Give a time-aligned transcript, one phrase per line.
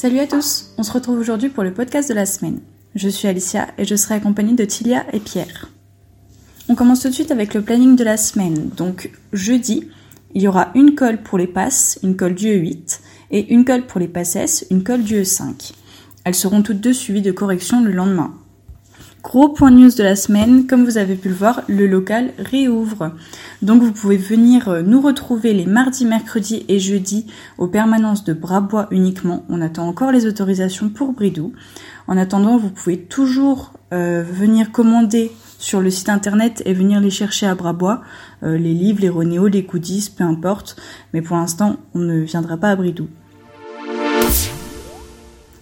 [0.00, 2.60] Salut à tous, on se retrouve aujourd'hui pour le podcast de la semaine.
[2.94, 5.72] Je suis Alicia et je serai accompagnée de Tilia et Pierre.
[6.68, 8.68] On commence tout de suite avec le planning de la semaine.
[8.76, 9.88] Donc jeudi,
[10.36, 13.00] il y aura une colle pour les passes, une colle du E8,
[13.32, 15.72] et une colle pour les passes, une colle du E5.
[16.22, 18.34] Elles seront toutes deux suivies de corrections le lendemain.
[19.22, 23.12] Gros point news de la semaine, comme vous avez pu le voir, le local réouvre.
[23.62, 27.26] Donc vous pouvez venir euh, nous retrouver les mardis, mercredis et jeudis
[27.58, 29.44] aux permanences de Brabois uniquement.
[29.48, 31.52] On attend encore les autorisations pour Bridou.
[32.06, 37.10] En attendant, vous pouvez toujours euh, venir commander sur le site internet et venir les
[37.10, 38.02] chercher à Brabois,
[38.44, 40.76] euh, les livres, les Ronéo, les goodies, peu importe.
[41.12, 43.08] Mais pour l'instant, on ne viendra pas à Bridou.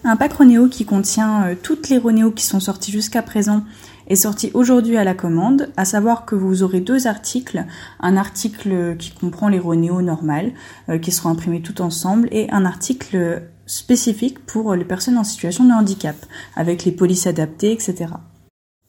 [0.09, 3.65] Un pack Ronéo qui contient euh, toutes les Ronéo qui sont sortis jusqu'à présent
[4.07, 7.65] est sorti aujourd'hui à la commande, à savoir que vous aurez deux articles,
[7.99, 10.53] un article qui comprend les Ronéo normales,
[10.89, 15.65] euh, qui seront imprimés tout ensemble, et un article spécifique pour les personnes en situation
[15.65, 16.15] de handicap,
[16.55, 18.13] avec les polices adaptées, etc.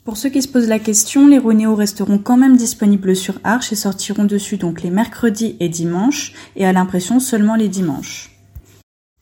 [0.03, 3.71] Pour ceux qui se posent la question, les Ronéo resteront quand même disponibles sur Arch
[3.71, 8.36] et sortiront dessus donc les mercredis et dimanches, et à l'impression seulement les dimanches.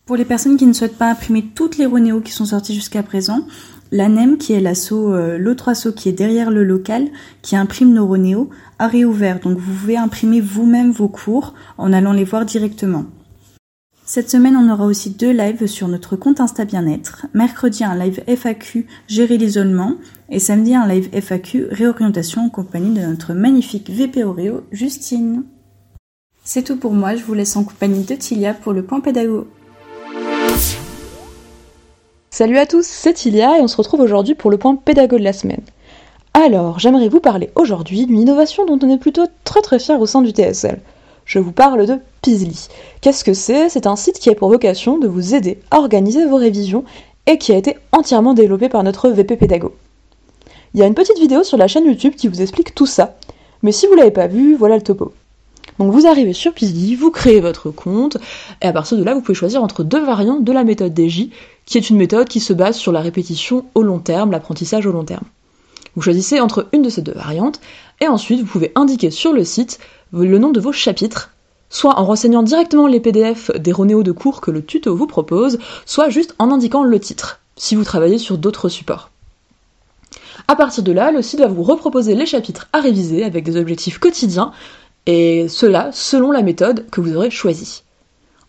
[0.06, 3.02] Pour les personnes qui ne souhaitent pas imprimer toutes les Ronéo qui sont sorties jusqu'à
[3.02, 3.40] présent,
[3.92, 7.08] l'ANEM, qui est l'assaut, euh, l'autre qui est derrière le local,
[7.42, 9.40] qui imprime nos Ronéo, a réouvert.
[9.40, 13.06] Donc vous pouvez imprimer vous-même vos cours en allant les voir directement.
[14.06, 17.26] Cette semaine, on aura aussi deux lives sur notre compte Insta Bien-être.
[17.34, 19.96] Mercredi, un live FAQ Gérer l'isolement
[20.30, 25.46] et samedi, un live FAQ Réorientation en compagnie de notre magnifique VP Oreo, Justine.
[26.44, 29.48] C'est tout pour moi, je vous laisse en compagnie de Tilia pour le point pédago.
[32.30, 35.24] Salut à tous, c'est Ilia et on se retrouve aujourd'hui pour le point pédago de
[35.24, 35.62] la semaine.
[36.34, 40.06] Alors, j'aimerais vous parler aujourd'hui d'une innovation dont on est plutôt très très fier au
[40.06, 40.82] sein du TSL.
[41.24, 42.68] Je vous parle de Pizly.
[43.00, 43.70] Qu'est-ce que c'est?
[43.70, 46.84] C'est un site qui a pour vocation de vous aider à organiser vos révisions
[47.26, 49.74] et qui a été entièrement développé par notre VP Pédago.
[50.74, 53.16] Il y a une petite vidéo sur la chaîne YouTube qui vous explique tout ça,
[53.64, 55.14] mais si vous l'avez pas vu, voilà le topo.
[55.80, 58.18] Donc vous arrivez sur Pizly, vous créez votre compte,
[58.62, 61.30] et à partir de là, vous pouvez choisir entre deux variantes de la méthode DJ,
[61.66, 64.92] qui est une méthode qui se base sur la répétition au long terme, l'apprentissage au
[64.92, 65.26] long terme.
[65.96, 67.60] Vous choisissez entre une de ces deux variantes,
[68.02, 69.80] et ensuite vous pouvez indiquer sur le site
[70.14, 71.32] le nom de vos chapitres,
[71.70, 75.58] soit en renseignant directement les PDF des ronéos de cours que le tuto vous propose,
[75.86, 79.10] soit juste en indiquant le titre, si vous travaillez sur d'autres supports.
[80.48, 83.58] À partir de là, le site va vous reproposer les chapitres à réviser avec des
[83.58, 84.52] objectifs quotidiens
[85.06, 87.84] et cela selon la méthode que vous aurez choisie.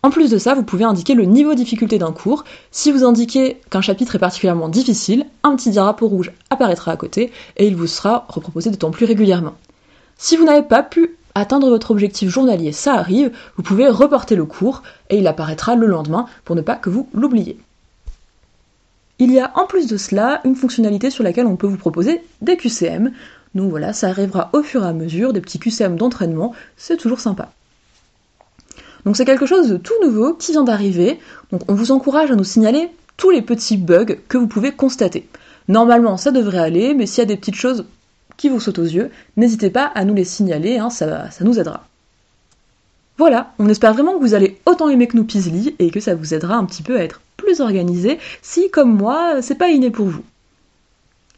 [0.02, 2.44] En plus de ça, vous pouvez indiquer le niveau de difficulté d'un cours.
[2.70, 7.32] Si vous indiquez qu'un chapitre est particulièrement difficile, un petit drapeau rouge apparaîtra à côté
[7.56, 9.54] et il vous sera reproposé d'autant plus régulièrement.
[10.16, 14.44] Si vous n'avez pas pu atteindre votre objectif journalier, ça arrive, vous pouvez reporter le
[14.44, 17.58] cours et il apparaîtra le lendemain pour ne pas que vous l'oubliez.
[19.18, 22.22] Il y a en plus de cela une fonctionnalité sur laquelle on peut vous proposer
[22.42, 23.12] des QCM.
[23.56, 27.20] Donc voilà, ça arrivera au fur et à mesure, des petits QCM d'entraînement, c'est toujours
[27.20, 27.50] sympa.
[29.06, 31.18] Donc c'est quelque chose de tout nouveau qui vient d'arriver,
[31.50, 35.26] donc on vous encourage à nous signaler tous les petits bugs que vous pouvez constater.
[35.68, 37.86] Normalement ça devrait aller, mais s'il y a des petites choses
[38.36, 41.58] qui vous sautent aux yeux, n'hésitez pas à nous les signaler, hein, ça, ça nous
[41.58, 41.86] aidera.
[43.16, 46.14] Voilà, on espère vraiment que vous allez autant aimer que nous Pizly et que ça
[46.14, 49.90] vous aidera un petit peu à être plus organisé si, comme moi, c'est pas inné
[49.90, 50.24] pour vous.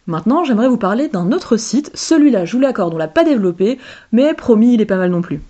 [0.09, 3.79] Maintenant, j'aimerais vous parler d'un autre site, celui-là, je vous l'accorde, on l'a pas développé,
[4.11, 5.43] mais promis, il est pas mal non plus.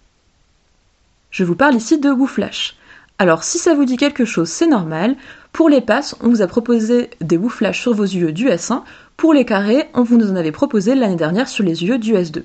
[1.31, 2.77] Je vous parle ici de WooFlash.
[3.19, 5.15] Alors, si ça vous dit quelque chose, c'est normal.
[5.53, 8.83] Pour les passes, on vous a proposé des WooFlash sur vos UE du S1.
[9.17, 12.43] Pour les carrés, on vous en avait proposé l'année dernière sur les UE du S2.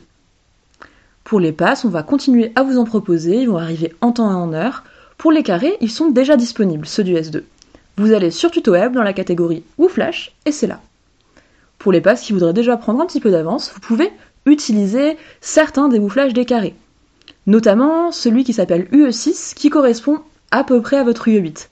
[1.23, 4.29] Pour les passes, on va continuer à vous en proposer, ils vont arriver en temps
[4.29, 4.83] et en heure.
[5.17, 7.41] Pour les carrés, ils sont déjà disponibles, ceux du S2.
[7.97, 10.79] Vous allez sur TutoWeb dans la catégorie WooFlash et c'est là.
[11.83, 14.09] Pour les passes qui voudraient déjà prendre un petit peu d'avance, vous pouvez
[14.45, 16.75] utiliser certains des bouflages des carrés.
[17.45, 21.67] Notamment celui qui s'appelle UE6 qui correspond à peu près à votre UE8.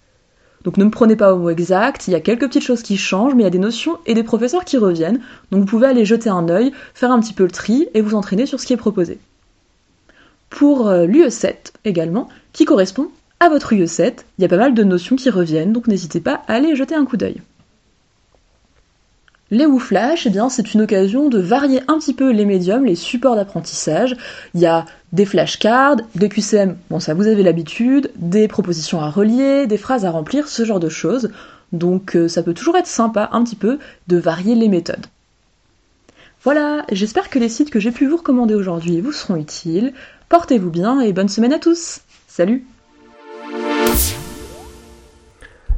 [0.65, 2.97] Donc ne me prenez pas au mot exact, il y a quelques petites choses qui
[2.97, 5.87] changent, mais il y a des notions et des professeurs qui reviennent, donc vous pouvez
[5.87, 8.65] aller jeter un œil, faire un petit peu le tri et vous entraîner sur ce
[8.65, 9.17] qui est proposé.
[10.49, 13.07] Pour euh, l'UE7 également, qui correspond
[13.39, 16.41] à votre UE7, il y a pas mal de notions qui reviennent, donc n'hésitez pas
[16.49, 17.37] à aller jeter un coup d'œil.
[19.53, 22.95] Les WooFlash, eh bien, c'est une occasion de varier un petit peu les médiums, les
[22.95, 24.15] supports d'apprentissage.
[24.53, 29.09] Il y a des flashcards, des QCM, bon ça vous avez l'habitude, des propositions à
[29.09, 31.31] relier, des phrases à remplir, ce genre de choses.
[31.73, 33.77] Donc euh, ça peut toujours être sympa un petit peu
[34.07, 35.05] de varier les méthodes.
[36.43, 39.91] Voilà, j'espère que les sites que j'ai pu vous recommander aujourd'hui vous seront utiles.
[40.29, 41.99] Portez-vous bien et bonne semaine à tous.
[42.25, 42.65] Salut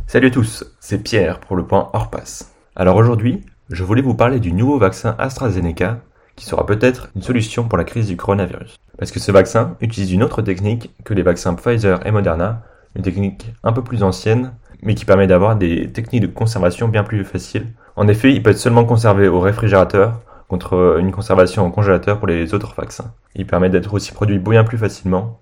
[0.06, 2.52] Salut à tous, c'est Pierre pour le point hors passe.
[2.76, 3.42] Alors aujourd'hui,
[3.74, 5.98] je voulais vous parler du nouveau vaccin AstraZeneca
[6.36, 8.78] qui sera peut-être une solution pour la crise du coronavirus.
[9.00, 12.62] Parce que ce vaccin utilise une autre technique que les vaccins Pfizer et Moderna,
[12.96, 14.54] une technique un peu plus ancienne,
[14.84, 17.66] mais qui permet d'avoir des techniques de conservation bien plus faciles.
[17.96, 22.28] En effet, il peut être seulement conservé au réfrigérateur contre une conservation en congélateur pour
[22.28, 23.12] les autres vaccins.
[23.34, 25.40] Il permet d'être aussi produit bien plus facilement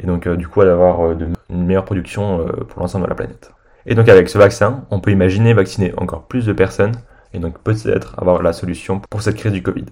[0.00, 1.16] et donc euh, du coup d'avoir euh,
[1.50, 3.52] une meilleure production euh, pour l'ensemble de la planète.
[3.86, 6.92] Et donc avec ce vaccin, on peut imaginer vacciner encore plus de personnes
[7.32, 9.86] et donc peut-être avoir la solution pour cette crise du Covid.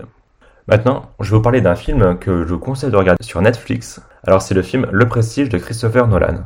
[0.68, 4.00] Maintenant, je vais vous parler d'un film que je vous conseille de regarder sur Netflix.
[4.26, 6.44] Alors c'est le film Le Prestige de Christopher Nolan.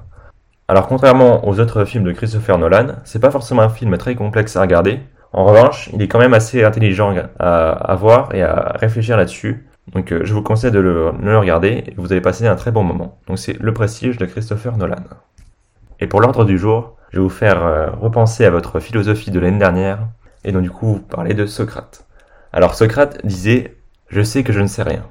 [0.68, 4.56] Alors contrairement aux autres films de Christopher Nolan, c'est pas forcément un film très complexe
[4.56, 5.00] à regarder.
[5.32, 9.66] En revanche, il est quand même assez intelligent à, voir et à réfléchir là-dessus.
[9.94, 12.72] Donc je vous conseille de le, de le regarder et vous allez passer un très
[12.72, 13.18] bon moment.
[13.26, 14.96] Donc c'est Le Prestige de Christopher Nolan.
[16.00, 19.38] Et pour l'ordre du jour, je vais vous faire euh, repenser à votre philosophie de
[19.38, 20.08] l'année dernière,
[20.44, 22.06] et donc du coup vous parler de Socrate.
[22.52, 23.76] Alors Socrate disait
[24.08, 25.04] Je sais que je ne sais rien.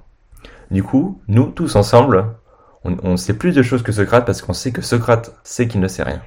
[0.72, 2.36] Du coup, nous tous ensemble,
[2.84, 5.88] on, sait plus de choses que Socrate parce qu'on sait que Socrate sait qu'il ne
[5.88, 6.22] sait rien.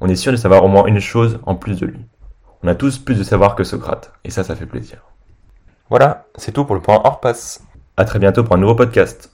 [0.00, 2.00] On est sûr de savoir au moins une chose en plus de lui.
[2.62, 4.98] On a tous plus de savoir que Socrate, et ça, ça fait plaisir.
[5.90, 7.64] Voilà, c'est tout pour le point hors passe.
[7.96, 9.30] À très bientôt pour un nouveau podcast.